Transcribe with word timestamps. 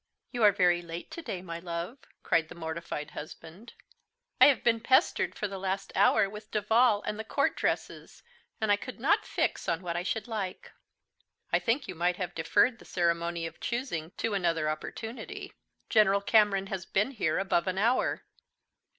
"You 0.31 0.41
are 0.41 0.51
very 0.51 0.81
late 0.81 1.11
to 1.11 1.21
day, 1.21 1.43
my 1.43 1.59
love," 1.59 1.99
cried 2.23 2.49
the 2.49 2.55
mortified 2.55 3.11
husband. 3.11 3.73
"I 4.41 4.47
have 4.47 4.63
been 4.63 4.79
pestered 4.79 5.35
for 5.35 5.47
the 5.47 5.59
last 5.59 5.91
hour 5.95 6.27
with 6.27 6.49
Duval 6.49 7.03
and 7.03 7.19
the 7.19 7.23
court 7.23 7.55
dresses, 7.55 8.23
and 8.59 8.71
I 8.71 8.77
could 8.77 8.99
not 8.99 9.27
fix 9.27 9.69
on 9.69 9.83
what 9.83 9.95
I 9.95 10.01
should 10.01 10.27
like." 10.27 10.71
"I 11.53 11.59
think 11.59 11.87
you 11.87 11.93
might 11.93 12.15
have 12.15 12.33
deferred 12.33 12.79
the 12.79 12.83
ceremony 12.85 13.45
of 13.45 13.59
choosing 13.59 14.09
to 14.17 14.33
another 14.33 14.71
opportunity. 14.71 15.53
General 15.87 16.21
Cameron 16.21 16.65
has 16.65 16.83
been 16.83 17.11
here 17.11 17.37
above 17.37 17.67
an 17.67 17.77
hour." 17.77 18.23